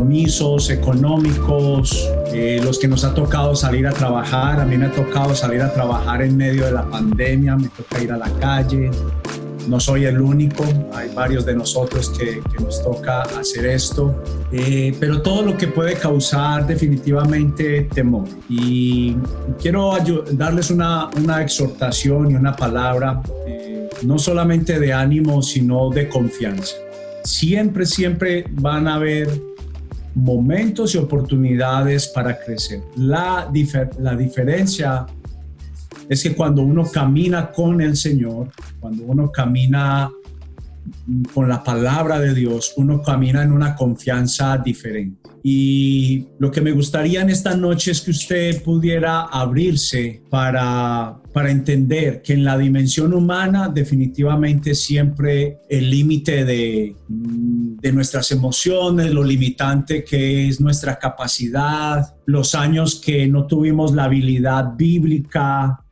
[0.00, 4.58] compromisos económicos, eh, los que nos ha tocado salir a trabajar.
[4.58, 8.02] A mí me ha tocado salir a trabajar en medio de la pandemia, me toca
[8.02, 8.90] ir a la calle.
[9.68, 10.64] No soy el único,
[10.94, 15.92] hay varios de nosotros que, nos toca hacer esto, eh, pero todo lo que puede
[15.96, 18.24] causar definitivamente temor.
[18.48, 19.14] Y
[19.60, 19.98] quiero
[20.32, 26.74] darles una, una exhortación y una palabra, eh, no solamente de ánimo, sino de confianza
[27.24, 29.28] siempre, siempre van a haber
[30.14, 32.80] momentos y oportunidades para crecer.
[32.96, 33.50] La,
[33.98, 35.06] la diferencia
[36.08, 38.48] es que cuando uno camina con el Señor,
[38.80, 40.10] cuando uno camina
[41.32, 45.30] con la palabra de Dios, uno camina en una confianza diferente.
[45.42, 51.50] Y lo que me gustaría en esta noche es que usted pudiera abrirse para, para
[51.50, 59.24] entender que en la dimensión humana definitivamente siempre el límite de, de nuestras emociones, lo
[59.24, 65.84] limitante que es nuestra capacidad, los años que no tuvimos la habilidad bíblica,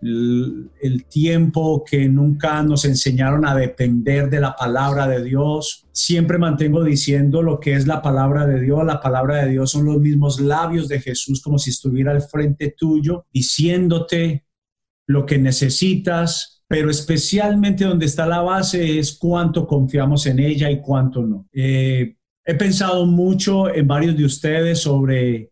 [0.00, 5.86] el, tiempo que nunca nos enseñaron a depender de la palabra de Dios.
[5.92, 8.84] Siempre mantengo diciendo lo que es la palabra de Dios.
[8.84, 12.74] La palabra de Dios son los mismos labios de Jesús como si estuviera al frente
[12.76, 14.44] tuyo, diciéndote
[15.06, 20.80] lo que necesitas, pero especialmente donde está la base es cuánto confiamos en ella y
[20.80, 21.48] cuánto no.
[21.52, 25.50] Eh, he pensado mucho en varios de ustedes sobre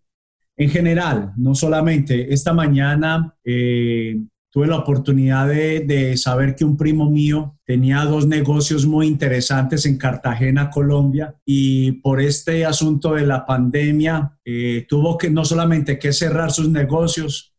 [0.58, 4.16] en general, no solamente esta mañana eh,
[4.50, 9.98] tuve la oportunidad de, saber que un primo mío tenía dos negocios muy interesantes en
[9.98, 16.12] Cartagena, Colombia, y por este asunto de la pandemia eh, tuvo que no solamente que
[16.12, 17.54] cerrar sus negocios,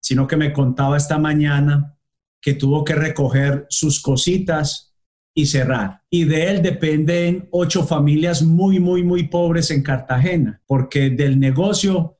[0.00, 1.96] sino que me contaba esta mañana
[2.40, 4.94] que tuvo que recoger sus cositas
[5.34, 6.02] y cerrar.
[6.10, 12.19] Y de él dependen ocho familias muy, muy, muy pobres en Cartagena, porque del negocio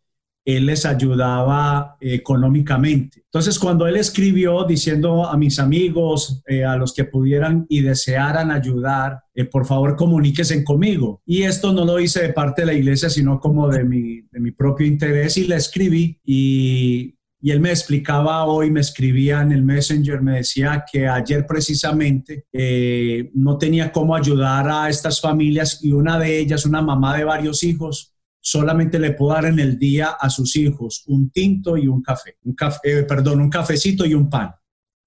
[0.57, 3.23] él les ayudaba económicamente.
[3.25, 8.51] Entonces, cuando él escribió diciendo a mis amigos, eh, a los que pudieran y desearan
[8.51, 11.23] ayudar, eh, por favor comuníquense conmigo.
[11.25, 14.41] Y esto no lo hice de parte de la iglesia, sino como de mi, de
[14.41, 19.63] mi propio interés y le escribí y, él me explicaba hoy, me escribía en el
[19.63, 25.93] Messenger, me decía que ayer precisamente eh, no tenía cómo ayudar a estas familias y
[25.93, 28.10] una de ellas, una mamá de varios hijos,
[28.41, 32.37] solamente le puedo dar en el día a sus hijos un tinto y un café,
[32.43, 34.51] un café eh, perdón, un cafecito y un pan,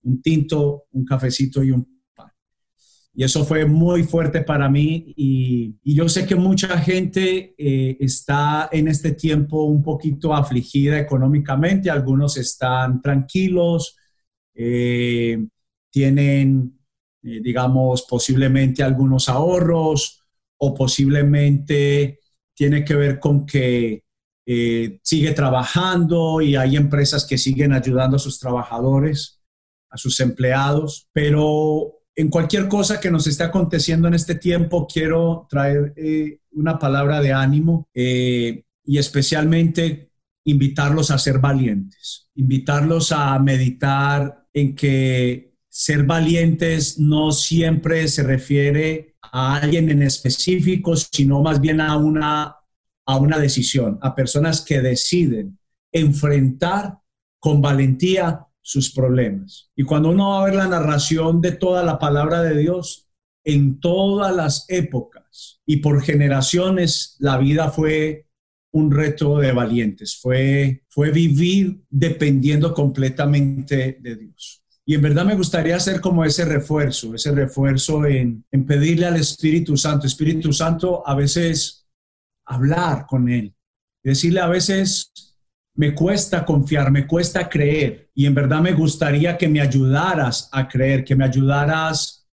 [0.04, 1.84] un tinto, un cafecito y un
[2.16, 2.32] pan.
[3.16, 8.70] Y eso fue muy fuerte para mí y, yo sé que mucha gente eh, está
[8.72, 13.98] en este tiempo un poquito afligida económicamente, algunos están tranquilos,
[14.56, 15.44] eh,
[15.92, 16.80] tienen,
[17.22, 20.24] digamos, posiblemente algunos ahorros
[20.58, 22.20] o posiblemente
[22.56, 24.04] tiene que ver con que
[24.46, 29.42] eh, sigue trabajando y hay empresas que siguen ayudando a sus trabajadores,
[29.90, 35.48] a sus empleados, pero en cualquier cosa que nos esté aconteciendo en este tiempo, quiero
[35.50, 40.12] traer eh, una palabra de ánimo eh, y especialmente
[40.46, 49.13] invitarlos a ser valientes, invitarlos a meditar en que ser valientes no siempre se refiere
[49.32, 52.56] a alguien en específico, sino más bien a una,
[53.06, 55.58] a una decisión, a personas que deciden
[55.92, 56.98] enfrentar
[57.40, 59.70] con valentía sus problemas.
[59.76, 63.10] Y cuando uno va a ver la narración de toda la palabra de Dios,
[63.44, 68.28] en todas las épocas y por generaciones, la vida fue
[68.72, 74.63] un reto de valientes, fue, fue vivir dependiendo completamente de Dios.
[74.86, 79.78] Y en verdad me gustaría hacer como ese refuerzo, ese refuerzo en, pedirle al Espíritu
[79.78, 81.88] Santo, Espíritu Santo, a veces
[82.46, 83.56] hablar con Él,
[84.04, 85.14] decirle a veces,
[85.76, 90.68] me cuesta confiar, me cuesta creer, y en verdad me gustaría que me ayudaras a
[90.68, 92.28] creer, que me ayudaras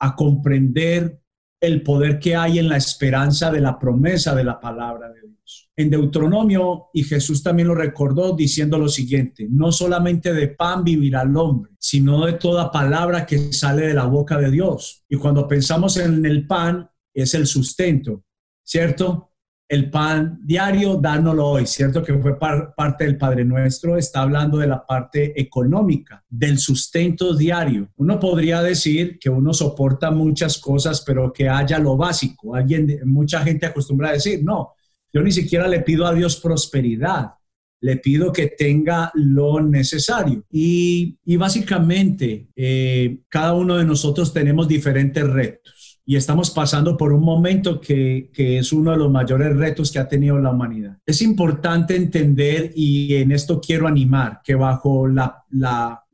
[0.00, 1.20] a comprender
[1.66, 5.70] el poder que hay en la esperanza de la promesa de la palabra de Dios.
[5.76, 11.22] En Deuteronomio, y Jesús también lo recordó diciendo lo siguiente, no solamente de pan vivirá
[11.22, 15.04] el hombre, sino de toda palabra que sale de la boca de Dios.
[15.08, 18.24] Y cuando pensamos en el pan, es el sustento,
[18.62, 19.33] ¿cierto?
[19.74, 22.00] El pan diario, dánoslo hoy, ¿cierto?
[22.02, 27.90] Que fue parte del Padre Nuestro, está hablando de la parte económica, del sustento diario.
[27.96, 32.54] Uno podría decir que uno soporta muchas cosas, pero que haya lo básico.
[32.54, 34.74] Alguien, mucha gente acostumbra a decir, no,
[35.12, 37.32] yo ni siquiera le pido a Dios prosperidad,
[37.80, 40.44] le pido que tenga lo necesario.
[40.50, 45.73] Y, básicamente, eh, cada uno de nosotros tenemos diferentes retos
[46.06, 50.08] y estamos pasando por un momento que, es uno de los mayores retos que ha
[50.08, 50.98] tenido la humanidad.
[51.06, 55.44] Es importante entender y en esto quiero animar que bajo la,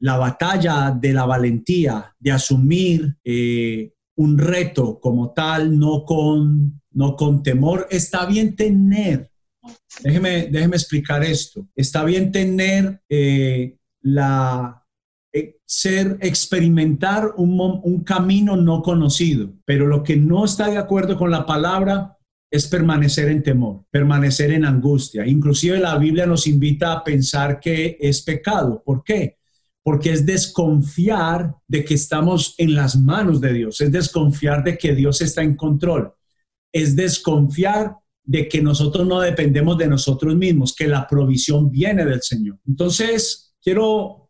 [0.01, 7.43] batalla de la valentía, de asumir eh, un reto como tal, no con, no con
[7.43, 9.31] temor, está bien tener,
[10.05, 14.80] déjeme, déjeme explicar esto, está bien tener eh, la
[15.73, 21.31] ser, experimentar un, un camino no conocido, pero lo que no está de acuerdo con
[21.31, 22.19] la palabra
[22.51, 25.25] es permanecer en temor, permanecer en angustia.
[25.25, 28.83] Inclusive la Biblia nos invita a pensar que es pecado.
[28.85, 29.37] ¿Por qué?
[29.85, 34.93] Porque es desconfiar de que estamos en las manos de Dios, es desconfiar de que
[34.97, 36.13] Dios está en control,
[36.73, 37.95] es desconfiar
[38.25, 42.59] de que nosotros no dependemos de nosotros mismos, que la provisión viene del Señor.
[42.67, 44.30] Entonces, quiero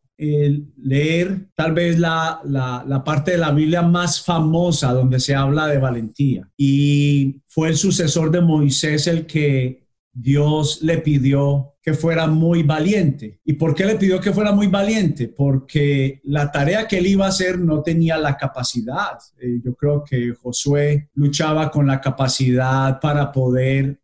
[0.77, 5.79] leer tal vez la, la, parte de la Biblia más famosa donde se habla de
[5.79, 6.49] valentía.
[6.57, 13.41] Y fue el sucesor de Moisés el que Dios le pidió que fuera muy valiente.
[13.45, 15.29] ¿Y por qué le pidió que fuera muy valiente?
[15.29, 19.19] Porque la tarea que él iba a hacer no tenía la capacidad.
[19.41, 24.01] Eh, yo creo que Josué luchaba con la capacidad para poder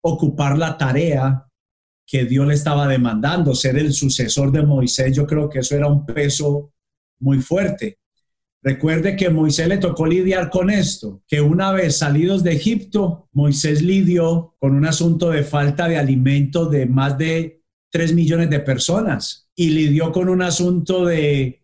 [0.00, 1.45] ocupar la tarea
[2.06, 5.88] que Dios le estaba demandando, ser el sucesor de Moisés, yo creo que eso era
[5.88, 6.72] un peso
[7.18, 7.98] muy fuerte.
[8.62, 13.82] Recuerde que Moisés le tocó lidiar con esto, que una vez salidos de Egipto, Moisés
[13.82, 19.48] lidió con un asunto de falta de alimento de más de 3 millones de personas
[19.54, 21.62] y lidió con un asunto de,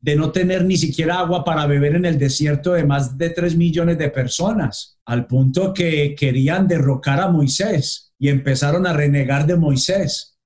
[0.00, 3.56] de no tener ni siquiera agua para beber en el desierto de más de 3
[3.56, 9.56] millones de personas, al punto que querían derrocar a Moisés y empezaron a renegar de
[9.56, 10.38] Moisés.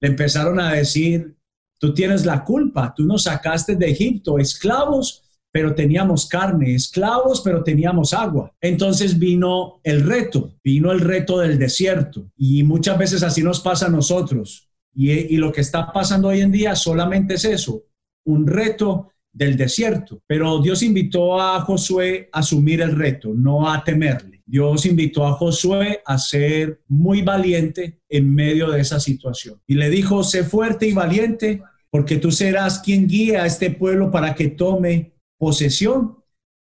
[0.00, 1.36] Le empezaron a decir,
[1.78, 7.64] tú tienes la culpa, tú nos sacaste de Egipto, esclavos, pero teníamos carne, esclavos, pero
[7.64, 8.52] teníamos agua.
[8.60, 12.30] Entonces vino el reto, vino el reto del desierto.
[12.36, 14.68] Y muchas veces así nos pasa a nosotros.
[14.92, 17.84] Y, y lo que está pasando hoy en día solamente es eso,
[18.26, 20.22] un reto del desierto.
[20.26, 24.35] Pero Dios invitó a Josué a asumir el reto, no a temerle.
[24.46, 29.60] Dios invitó a Josué a ser muy valiente en medio de esa situación.
[29.66, 34.10] Y le dijo, sé fuerte y valiente, porque tú serás quien guía a este pueblo
[34.12, 36.18] para que tome posesión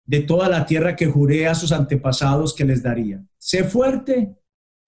[0.06, 3.22] de toda la tierra que juré a sus antepasados que les daría.
[3.38, 4.34] Sé fuerte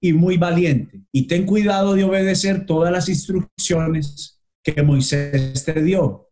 [0.01, 6.31] y muy valiente, y ten cuidado de obedecer todas las instrucciones que Moisés te dio.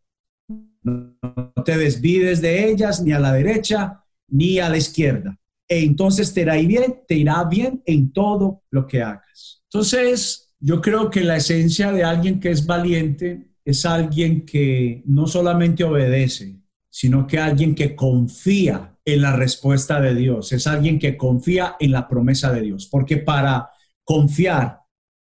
[0.83, 5.37] No te desvides de ellas ni a la derecha ni a la izquierda
[5.69, 9.63] e entonces te irá bien, te irá bien en todo lo que hagas.
[9.65, 15.27] Entonces, yo creo que la esencia de alguien que es valiente es alguien que no
[15.27, 21.17] solamente obedece, sino que alguien que confía en la respuesta de Dios, es alguien que
[21.17, 23.71] confía en la promesa de Dios, porque para
[24.03, 24.81] confiar,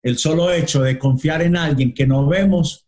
[0.04, 2.83] el solo hecho de confiar en alguien que no vemos,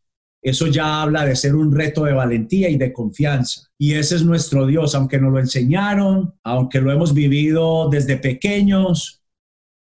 [0.45, 3.67] eso ya habla de ser un reto de valentía y de confianza.
[3.79, 9.23] Y ese es nuestro Dios, aunque nos lo enseñaron, aunque lo hemos vivido desde pequeños,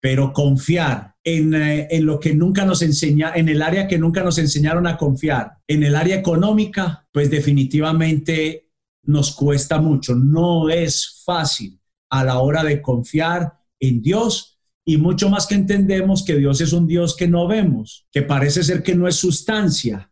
[0.02, 4.22] pero confiar en, eh, en, lo que nunca nos enseña, en el área que nunca
[4.22, 8.68] nos enseñaron a confiar, en el área económica, pues definitivamente
[9.04, 10.14] nos cuesta mucho.
[10.14, 11.80] No es fácil
[12.10, 16.74] a la hora de confiar en Dios y mucho más que entendemos que Dios es
[16.74, 20.09] un Dios que no vemos, que parece ser que no es sustancia,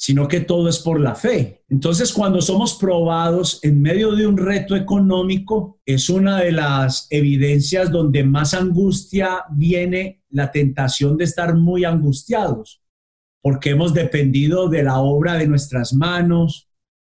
[0.00, 1.64] sino que todo es por la fe.
[1.68, 7.90] Entonces, cuando somos probados en medio de un reto económico, es una de las evidencias
[7.90, 12.80] donde más angustia viene la tentación de estar muy angustiados,
[13.42, 16.68] porque hemos dependido de la obra de nuestras manos,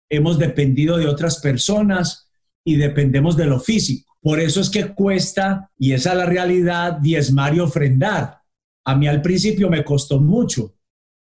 [0.10, 2.32] hemos dependido de otras personas
[2.66, 4.18] y dependemos de lo físico.
[4.20, 8.40] Por eso es que cuesta, y esa es la realidad, diezmar y ofrendar.
[8.84, 10.74] A mí al principio me costó mucho,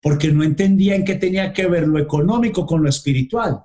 [0.02, 3.60] porque no entendía en qué tenía que ver lo económico con lo espiritual.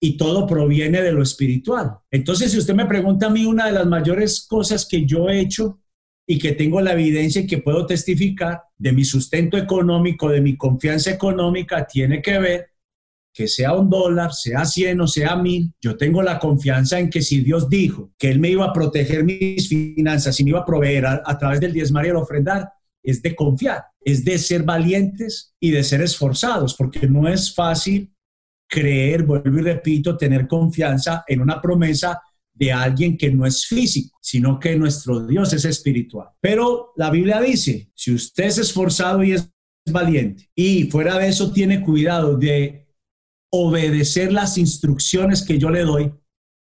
[0.00, 1.96] Y todo proviene de lo espiritual.
[2.10, 5.40] Entonces, si usted me pregunta a mí, una de las mayores cosas que yo he
[5.40, 5.80] hecho
[6.26, 10.56] y que tengo la evidencia y que puedo testificar de mi sustento económico, de mi
[10.56, 12.66] confianza económica, tiene que ver
[13.32, 17.22] que sea un dólar, sea cien o sea mil, yo tengo la confianza en que
[17.22, 20.64] si Dios dijo que Él me iba a proteger mis finanzas y me iba a
[20.64, 22.68] proveer a, a través del diezmar y el ofrendar,
[23.10, 28.12] es de confiar, es de ser valientes y de ser esforzados, porque no es fácil
[28.68, 32.20] creer, vuelvo y repito, tener confianza en una promesa
[32.52, 36.28] de alguien que no es físico, sino que nuestro Dios es espiritual.
[36.40, 39.50] Pero la Biblia dice, si usted es esforzado y es
[39.90, 42.88] valiente y fuera de eso tiene cuidado de
[43.50, 46.12] obedecer las instrucciones que yo le doy,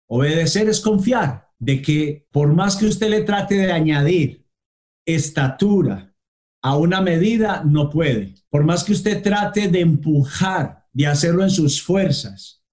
[0.08, 4.46] obedecer es confiar, de que por más que usted le trate de añadir
[5.06, 6.11] estatura
[6.62, 8.36] a una medida, no puede.
[8.50, 12.64] Por más que usted trate de empujar, de hacerlo en sus fuerzas,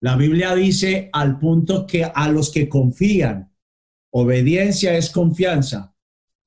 [0.00, 3.52] la Biblia dice al punto que a los que confían,
[4.10, 5.94] obediencia es confianza.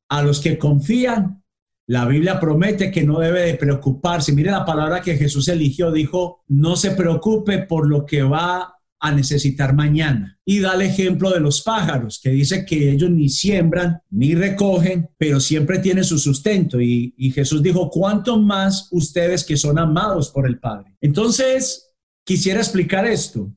[0.10, 1.44] A los que confían,
[1.88, 4.34] la Biblia promete que no debe de preocuparse.
[4.34, 9.12] Mire la palabra que Jesús eligió, dijo, no se preocupe por lo que va a
[9.12, 10.40] necesitar mañana.
[10.46, 15.10] Y da el ejemplo de los pájaros, que dice que ellos ni siembran ni recogen,
[15.18, 16.80] pero siempre tienen su sustento.
[16.80, 20.96] Y, y Jesús dijo, ¿cuánto más ustedes que son amados por el Padre?
[21.02, 21.92] Entonces,
[22.24, 23.52] quisiera explicar esto.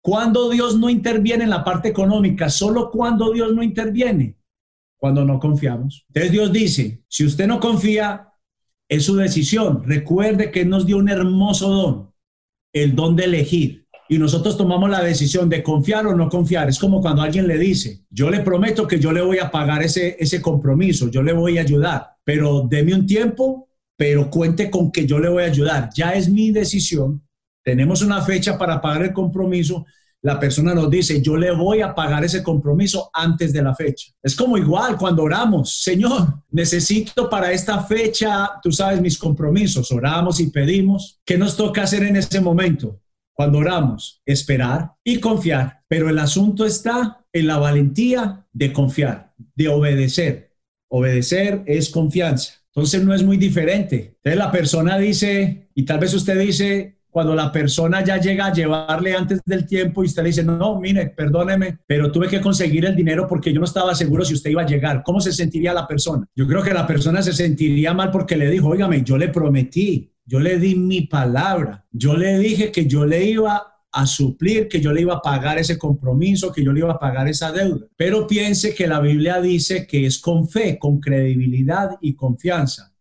[0.00, 4.38] Cuando Dios no interviene en la parte económica, solo cuando Dios no interviene,
[4.96, 6.04] cuando no confiamos.
[6.08, 8.32] Entonces Dios dice, si usted no confía,
[8.88, 9.82] es su decisión.
[9.84, 12.14] Recuerde que nos dio un hermoso don,
[12.72, 13.85] el don de elegir.
[14.08, 16.68] Y nosotros tomamos la decisión de confiar o no confiar.
[16.68, 19.82] Es como cuando alguien le dice, yo le prometo que yo le voy a pagar
[19.82, 24.92] ese, ese compromiso, yo le voy a ayudar, pero deme un tiempo, pero cuente con
[24.92, 25.90] que yo le voy a ayudar.
[25.94, 27.22] Ya es mi decisión.
[27.64, 29.84] Tenemos una fecha para pagar el compromiso
[30.26, 34.12] la persona nos dice, yo le voy a pagar ese compromiso antes de la fecha.
[34.20, 40.40] Es como igual cuando oramos, Señor, necesito para esta fecha, tú sabes, mis compromisos, oramos
[40.40, 41.20] y pedimos.
[41.24, 43.00] ¿Qué nos toca hacer en ese momento?
[43.36, 45.82] Cuando oramos, esperar y confiar.
[45.88, 50.54] Pero el asunto está en la valentía de confiar, de obedecer.
[50.88, 52.54] Obedecer es confianza.
[52.74, 54.16] Entonces no es muy diferente.
[54.16, 58.52] Entonces la persona dice, y tal vez usted dice, cuando la persona ya llega a
[58.54, 62.86] llevarle antes del tiempo y usted le dice, no, mire, perdóneme, pero tuve que conseguir
[62.86, 65.02] el dinero porque yo no estaba seguro si usted iba a llegar.
[65.02, 66.26] ¿Cómo se sentiría la persona?
[66.34, 70.10] Yo creo que la persona se sentiría mal porque le dijo, óigame, yo le prometí,
[70.26, 74.80] yo le di mi palabra, yo le dije que yo le iba a suplir, que
[74.80, 77.86] yo le iba a pagar ese compromiso, que yo le iba a pagar esa deuda.
[77.96, 82.92] Pero piense que la Biblia dice que es con fe, con credibilidad y confianza.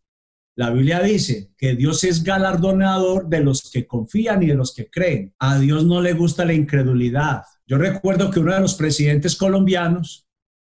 [0.56, 4.90] La Biblia dice que Dios es galardonador de los que confían y de los que
[4.90, 5.34] creen.
[5.40, 7.42] A Dios no le gusta la incredulidad.
[7.68, 10.28] Yo recuerdo que uno de los presidentes colombianos,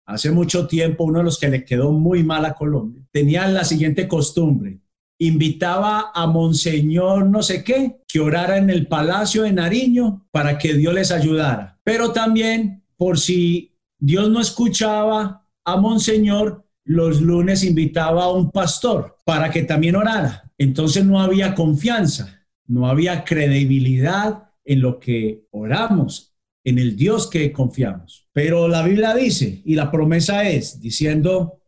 [0.06, 3.64] hace mucho tiempo, uno de los que le quedó muy mal a Colombia, tenía la
[3.64, 4.81] siguiente costumbre.
[5.22, 10.74] Invitaba a Monseñor no sé qué que orara en el Palacio de Nariño para que
[10.74, 11.78] Dios les ayudara.
[11.84, 19.16] Pero también, por si Dios no escuchaba a Monseñor, los lunes invitaba a un pastor
[19.24, 20.50] para que también orara.
[20.58, 27.52] Entonces no había confianza, no había credibilidad en lo que oramos, en el Dios que
[27.52, 28.26] confiamos.
[28.32, 31.60] Pero la Biblia dice, y la promesa es, diciendo,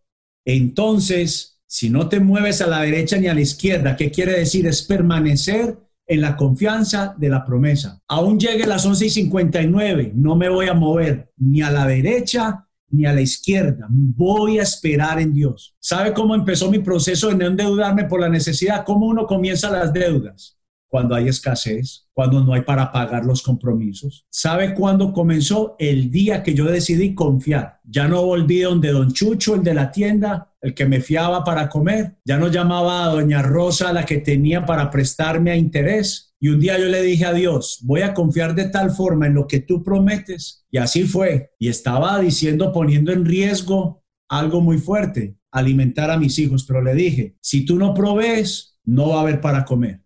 [0.44, 4.64] entonces, si no te mueves a la derecha ni a la izquierda, ¿qué quiere decir?
[4.64, 5.76] Es permanecer
[6.06, 8.00] en la confianza de la promesa.
[8.06, 12.68] Aún llegue las 11 y 59, no me voy a mover ni a la derecha
[12.90, 13.88] ni a la izquierda.
[13.90, 15.74] Voy a esperar en Dios.
[15.80, 18.84] ¿Sabe cómo empezó mi proceso de no endeudarme por la necesidad?
[18.84, 20.56] ¿Cómo uno comienza las deudas?
[20.86, 24.26] Cuando hay escasez, cuando no hay para pagar los compromisos.
[24.30, 25.74] ¿Sabe cuándo comenzó?
[25.80, 27.80] El día que yo decidí confiar.
[27.82, 31.68] Ya no volví donde don Chucho, el de la tienda, el que me fiaba para
[31.68, 32.16] comer.
[32.24, 36.60] Ya no llamaba a doña Rosa, la que tenía para prestarme a interés y un
[36.60, 39.60] día yo le dije a Dios, voy a confiar de tal forma en lo que
[39.60, 40.66] tú prometes.
[40.70, 41.52] Y así fue.
[41.58, 46.64] Y estaba diciendo, poniendo en riesgo algo muy fuerte, alimentar a mis hijos.
[46.64, 50.02] Pero le dije, si tú no provees, no va a haber para comer.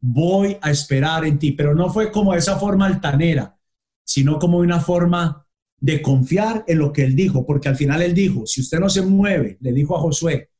[0.00, 1.52] Voy a esperar en ti.
[1.52, 3.56] Pero no fue como esa forma altanera,
[4.04, 5.45] sino como una forma
[5.78, 7.46] de confiar en lo que él dijo.
[7.46, 10.50] Porque al final él dijo, si usted no se mueve, le dijo a Josué,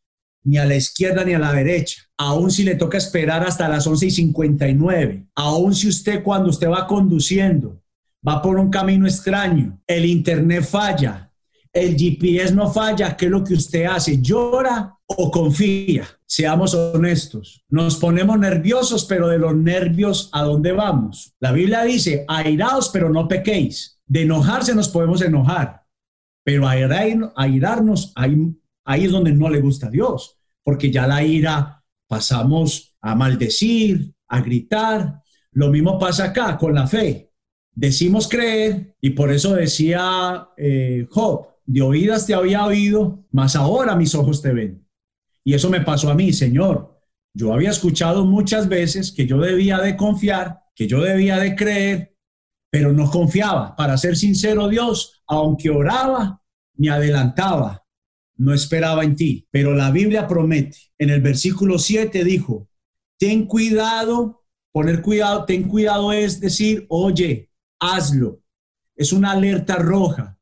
[0.44, 3.86] ni a la izquierda ni a la derecha, aun si le toca esperar hasta las
[3.86, 7.82] 11 y 59, aun si usted cuando usted va conduciendo
[8.26, 11.32] va por un camino extraño, el internet falla,
[11.72, 14.20] el GPS no falla, ¿qué es lo que usted hace?
[14.20, 16.06] ¿Llora o confía?
[16.24, 17.64] Seamos honestos.
[17.68, 21.34] Nos ponemos nerviosos, pero de los nervios, ¿a dónde vamos?
[21.38, 23.95] La Biblia dice, airaos, pero no pequéis.
[24.06, 25.82] De enojarse nos podemos enojar,
[26.44, 30.36] pero airarnos, ahí, ahí es donde no le gusta a Dios
[30.66, 35.22] porque ya la ira pasamos a maldecir, a gritar.
[35.52, 37.30] Lo mismo pasa acá con la fe.
[37.72, 43.94] Decimos creer y por eso decía eh, Job, de oídas te había oído, mas ahora
[43.94, 44.84] mis ojos te ven.
[45.44, 46.98] Y eso me pasó a mí, Señor.
[47.32, 52.15] Yo había escuchado muchas veces que yo debía de confiar, que yo debía de creer,
[52.70, 53.74] pero no confiaba.
[53.76, 56.42] Para ser sincero, Dios, aunque oraba,
[56.74, 57.84] me adelantaba,
[58.36, 59.46] no esperaba en ti.
[59.50, 62.68] Pero la Biblia promete, en el versículo 7 dijo,
[63.18, 68.42] ten cuidado, poner cuidado, ten cuidado es decir, oye, hazlo.
[68.94, 70.38] Es una alerta roja.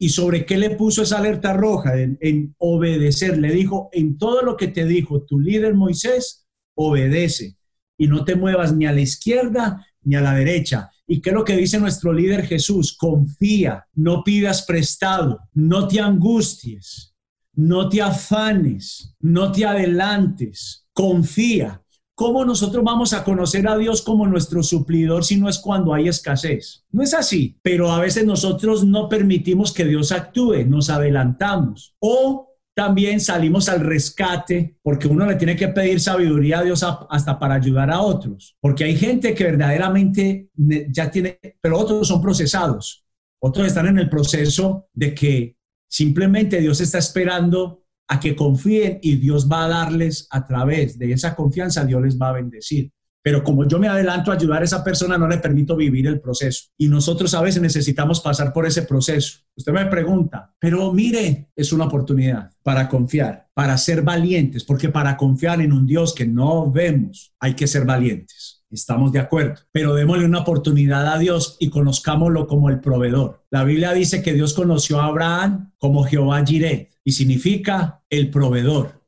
[0.00, 2.00] ¿Y sobre qué le puso esa alerta roja?
[2.00, 3.36] En, en, obedecer.
[3.38, 7.56] Le dijo, en todo lo que te dijo tu líder Moisés, obedece
[7.98, 10.90] y no te muevas ni a la izquierda ni a la derecha.
[11.10, 12.94] ¿Y qué es lo que dice nuestro líder Jesús?
[12.94, 17.14] Confía, no pidas prestado, no te angusties,
[17.54, 21.82] no te afanes, no te adelantes, confía.
[22.14, 26.08] ¿Cómo nosotros vamos a conocer a Dios como nuestro suplidor si no es cuando hay
[26.08, 26.84] escasez?
[26.90, 32.47] No es así, pero a veces nosotros no permitimos que Dios actúe, nos adelantamos o
[32.78, 37.54] también salimos al rescate porque uno le tiene que pedir sabiduría a Dios hasta para
[37.54, 43.04] ayudar a otros, porque hay gente que verdaderamente ya tiene, pero otros son procesados,
[43.42, 45.56] otros están en el proceso de que
[45.90, 51.10] simplemente Dios está esperando a que confíen y Dios va a darles a través de
[51.10, 52.92] esa confianza, Dios les va a bendecir.
[53.22, 56.20] Pero como yo me adelanto a ayudar a esa persona, no le permito vivir el
[56.20, 56.68] proceso.
[56.78, 59.38] Y nosotros a veces necesitamos pasar por ese proceso.
[59.56, 65.16] Usted me pregunta, pero mire, es una oportunidad para confiar, para ser valientes, porque para
[65.16, 68.58] confiar en un Dios que no vemos, hay que ser valientes.
[68.70, 73.42] Estamos de acuerdo, pero démosle una oportunidad a Dios y conozcámoslo como el proveedor.
[73.50, 79.02] La Biblia dice que Dios conoció a Abraham como Jehová Jireh y significa el proveedor.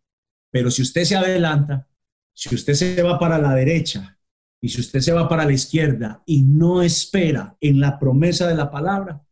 [0.51, 1.87] Pero si usted se adelanta,
[2.49, 4.19] si usted se va para la derecha
[4.61, 8.55] y si usted se va para la izquierda y no espera en la promesa de
[8.55, 9.23] la palabra,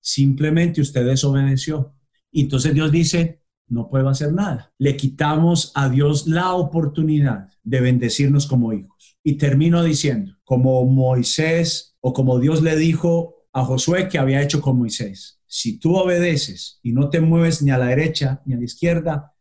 [0.00, 1.94] simplemente usted desobedeció.
[2.32, 4.72] Entonces Dios dice, no puedo hacer nada.
[4.78, 9.18] Le quitamos a Dios la oportunidad de bendecirnos como hijos.
[9.22, 14.60] Y termino diciendo, como Moisés o como Dios le dijo a Josué que había hecho
[14.60, 18.58] con Moisés si tú obedeces y no te mueves ni a la derecha ni a
[18.58, 19.32] la izquierda,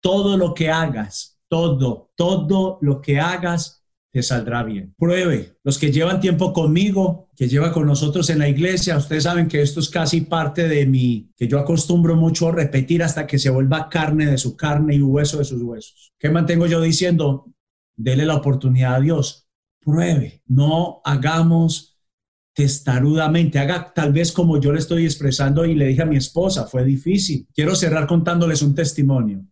[0.00, 3.84] todo lo que hagas, todo, todo lo que hagas
[4.16, 4.94] te saldrá bien.
[4.96, 5.58] Pruebe.
[5.62, 9.60] Los que llevan tiempo conmigo, que lleva con nosotros en la iglesia, ustedes saben que
[9.60, 13.50] esto es casi parte de mí, que yo acostumbro mucho a repetir hasta que se
[13.50, 16.14] vuelva carne de su carne y hueso de sus huesos.
[16.18, 17.52] ¿Qué mantengo yo diciendo?
[17.94, 19.48] Dele la oportunidad a Dios.
[19.80, 20.42] Pruebe.
[20.46, 21.98] No hagamos
[22.54, 26.64] testarudamente, haga tal vez como yo le estoy expresando y le dije a mi esposa,
[26.64, 27.46] fue difícil.
[27.54, 29.44] Quiero cerrar contándoles un testimonio.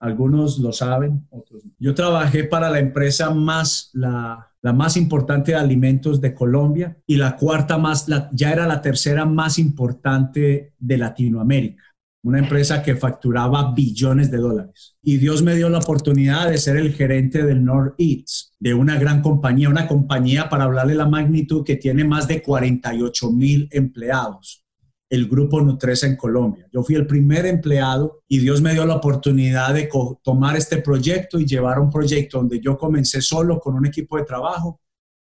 [0.00, 1.72] Algunos lo saben, otros no.
[1.78, 7.16] Yo trabajé para la empresa más, la, la más importante de alimentos de Colombia y
[7.16, 11.82] la cuarta más, la, ya era la tercera más importante de Latinoamérica
[12.22, 14.96] una empresa que facturaba billones de dólares.
[15.02, 18.98] Y Dios me dio la oportunidad de ser el gerente del North Eats, de una
[18.98, 24.64] gran compañía, una compañía para hablarle la magnitud que tiene más de 48 mil empleados,
[25.10, 26.68] el grupo Nutresa en Colombia.
[26.72, 29.88] Yo fui el primer empleado y Dios me dio la oportunidad de
[30.22, 34.24] tomar este proyecto y llevar un proyecto donde yo comencé solo con un equipo de
[34.24, 34.80] trabajo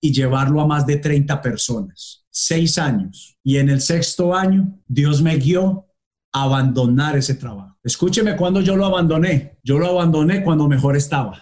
[0.02, 2.26] y llevarlo a más de 30 personas.
[2.30, 3.38] Seis años.
[3.44, 5.88] Y en el sexto año, Dios me guió
[6.32, 7.78] abandonar ese trabajo.
[7.84, 9.58] Escúcheme cuando yo lo abandoné.
[9.64, 11.42] Yo lo abandoné cuando mejor estaba.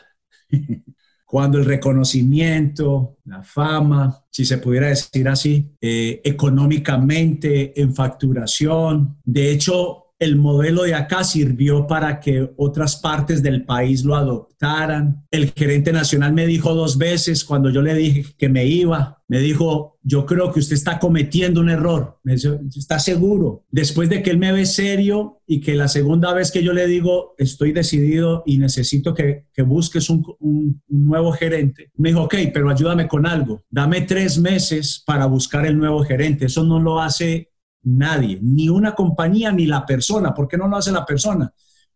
[1.33, 9.17] cuando el reconocimiento, la fama, si se pudiera decir así, eh, económicamente, en facturación.
[9.25, 15.25] De hecho, el modelo de acá sirvió para que otras partes del país lo adoptaran.
[15.31, 19.39] El gerente nacional me dijo dos veces cuando yo le dije que me iba, me
[19.39, 22.19] dijo, yo creo que usted está cometiendo un error.
[22.25, 23.65] ¿está seguro?
[23.69, 26.87] Después de que él me ve serio y que la segunda vez que yo le
[26.87, 32.23] digo, estoy decidido y necesito que, que busques un, un, un nuevo gerente, me dijo,
[32.23, 33.63] ok, pero ayúdame con algo.
[33.69, 36.45] Dame tres meses para buscar el nuevo gerente.
[36.45, 37.52] Eso no lo hace
[37.83, 40.33] Nadie, ni una compañía ni la persona.
[40.33, 41.51] ¿Por qué no lo hace la persona?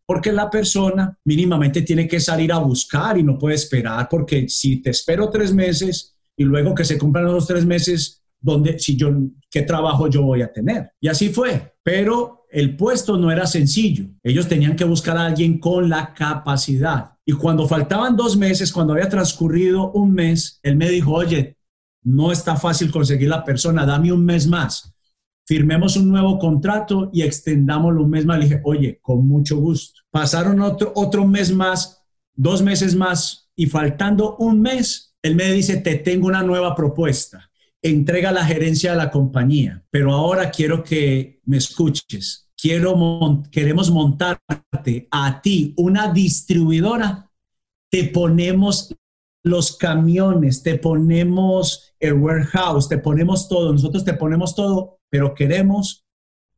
[0.06, 4.82] Porque la persona mínimamente tiene que salir a buscar y no puede esperar, porque si
[4.82, 9.12] te espero tres meses y luego que se cumplan los tres meses, ¿dónde, si yo,
[9.50, 10.91] ¿qué trabajo yo voy a tener?
[11.00, 11.76] Y así fue.
[11.84, 14.08] Pero el puesto no era sencillo.
[14.23, 17.12] Ellos tenían que buscar a alguien con la capacidad.
[17.26, 21.58] Y cuando faltaban dos meses, cuando había transcurrido un mes, él me dijo, oye,
[22.04, 24.93] no está fácil conseguir la persona, dame un mes más
[25.47, 28.38] firmemos un nuevo contrato y extendámoslo un mes más.
[28.38, 30.01] Le dije, oye, con mucho gusto.
[30.12, 32.03] Pasaron otro, otro mes más,
[32.36, 37.49] dos meses más, y faltando un mes, él me dice, te tengo una nueva propuesta.
[37.81, 42.49] Entrega la gerencia de la compañía, pero ahora quiero que me escuches.
[42.60, 47.31] Quiero queremos montarte a ti una distribuidora.
[47.89, 48.93] Te ponemos
[49.43, 56.05] los camiones, te ponemos el warehouse, te ponemos todo, nosotros te ponemos todo pero queremos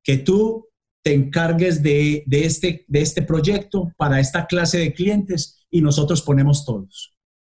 [0.04, 0.67] que tú
[1.04, 6.65] te encargues de, este, de este proyecto para esta clase de clientes y nosotros ponemos
[6.65, 7.15] todos.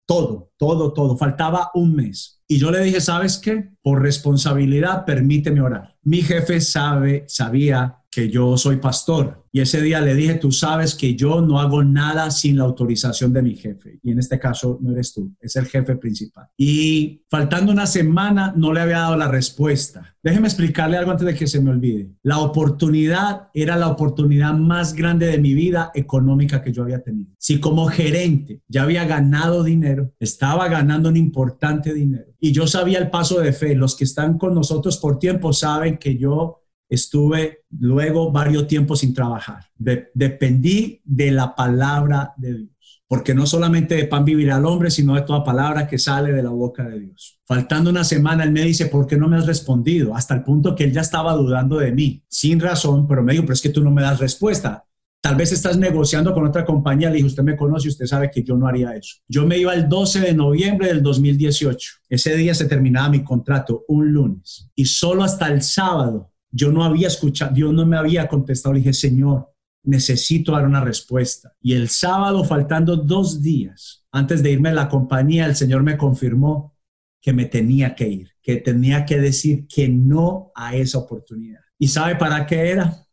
[0.07, 1.17] Todo, todo, todo.
[1.17, 2.43] Faltaba un mes.
[2.49, 3.71] Y yo le dije, ¿sabes qué?
[3.81, 5.97] Por responsabilidad, permíteme orar.
[6.03, 9.45] Mi jefe sabe, sabía que yo soy pastor.
[9.53, 13.33] Y ese día le dije, tú sabes que yo no hago nada sin la autorización
[13.33, 13.99] de mi jefe.
[14.03, 16.47] Y en este caso no eres tú, es el jefe principal.
[16.57, 20.15] Y faltando una semana no le había dado la respuesta.
[20.23, 22.11] Déjeme explicarle algo antes de que se me olvide.
[22.23, 27.33] La oportunidad era la oportunidad más grande de mi vida económica que yo había tenido.
[27.39, 32.99] Si como gerente ya había ganado dinero, estaba ganando un importante dinero y yo sabía
[32.99, 33.75] el paso de fe.
[33.75, 36.60] Los que están con nosotros por tiempo saben que yo
[36.91, 39.65] estuve luego varios tiempos sin trabajar.
[39.79, 45.15] dependí de la palabra de Dios, porque no solamente de pan vivirá el hombre, sino
[45.15, 47.39] de toda palabra que sale de la boca de Dios.
[47.47, 50.15] Faltando una semana, él me dice, ¿por qué no me has respondido?
[50.15, 53.45] Hasta el punto que él ya estaba dudando de mí, sin razón, pero me dijo,
[53.45, 54.85] pero es que tú no me das respuesta.
[55.23, 57.11] Tal vez estás negociando con otra compañía.
[57.11, 59.17] Le dije, usted me conoce, usted sabe que yo no haría eso.
[59.29, 61.91] Yo me iba el 12 de noviembre del 2018.
[62.09, 64.71] Ese día se terminaba mi contrato, un lunes.
[64.75, 68.73] Y solo hasta el sábado yo no había escuchado, Dios no me había contestado.
[68.75, 71.55] Le dije, Señor, necesito dar una respuesta.
[71.61, 75.97] Y el sábado, faltando dos días antes de irme a la compañía, el Señor me
[75.97, 76.77] confirmó
[77.21, 81.61] que me tenía que ir, que tenía que decir que no a esa oportunidad.
[81.79, 83.07] ¿Y sabe para qué era?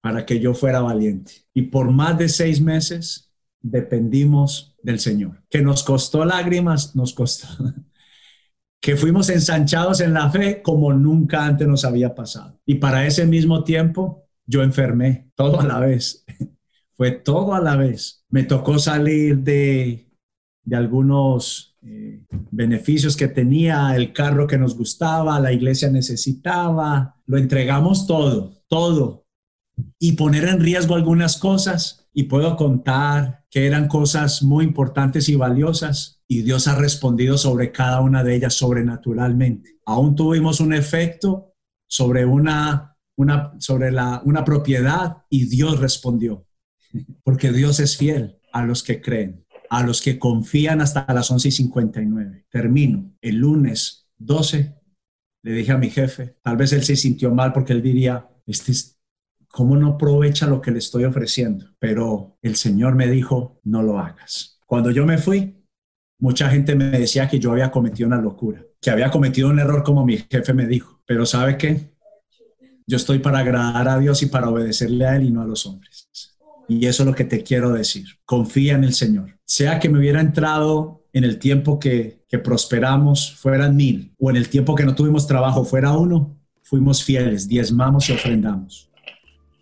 [0.00, 1.32] Para que yo fuera valiente.
[1.52, 5.42] Y por más de seis meses dependimos del Señor.
[5.48, 7.48] Que nos costó lágrimas, nos costó.
[8.84, 12.60] Que fuimos ensanchados en la fe como nunca antes nos había pasado.
[12.66, 16.22] Y para ese mismo tiempo yo enfermé, todo a la vez.
[16.94, 18.26] Fue todo a la vez.
[18.28, 20.06] Me tocó salir de,
[20.64, 27.16] de algunos eh, beneficios que tenía, el carro que nos gustaba, la iglesia necesitaba.
[27.24, 29.24] Lo entregamos todo, todo.
[29.98, 32.03] Y poner en riesgo algunas cosas.
[32.14, 37.72] Y puedo contar que eran cosas muy importantes y valiosas y Dios ha respondido sobre
[37.72, 39.80] cada una de ellas sobrenaturalmente.
[39.84, 41.54] Aún tuvimos un efecto
[41.86, 46.46] sobre una, una, sobre la, una propiedad y Dios respondió,
[47.24, 51.48] porque Dios es fiel a los que creen, a los que confían hasta las 11
[51.48, 52.46] y 59.
[52.48, 53.12] Termino.
[53.20, 54.74] El lunes 12
[55.42, 58.72] le dije a mi jefe, tal vez él se sintió mal porque él diría, este
[59.54, 61.66] ¿cómo no aprovecha lo que le estoy ofreciendo?
[61.78, 64.58] Pero el Señor me dijo, no lo hagas.
[64.66, 65.54] Cuando yo me fui,
[66.18, 69.84] mucha gente me decía que yo había cometido una locura, que había cometido un error
[69.84, 71.00] como mi jefe me dijo.
[71.06, 71.94] Pero ¿sabe qué?
[72.84, 75.66] Yo estoy para agradar a Dios y para obedecerle a Él y no a los
[75.66, 76.08] hombres.
[76.66, 78.06] Y eso es lo que te quiero decir.
[78.24, 79.38] Confía en el Señor.
[79.44, 84.36] Sea que me hubiera entrado en el tiempo que, que prosperamos, fueran mil, o en
[84.36, 88.90] el tiempo que no tuvimos trabajo, fuera uno, fuimos fieles, diezmamos y ofrendamos.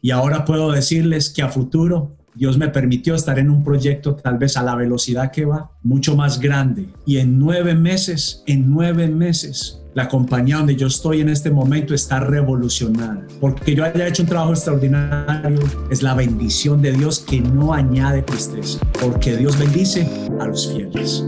[0.05, 4.37] Y ahora puedo decirles que a futuro Dios me permitió estar en un proyecto tal
[4.37, 6.88] vez a la velocidad que va, mucho más grande.
[7.07, 11.95] Y en nueve meses, en nueve meses, la compañía donde yo estoy en este momento
[11.95, 13.25] está revolucionada.
[13.41, 18.23] Porque yo haya hecho un trabajo extraordinario es la bendición de Dios que no añade
[18.23, 18.81] tristeza.
[19.01, 20.09] Porque Dios bendice
[20.41, 21.25] a los fieles.